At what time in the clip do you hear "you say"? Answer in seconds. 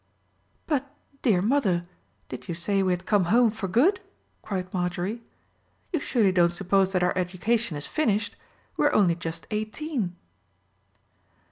2.47-2.81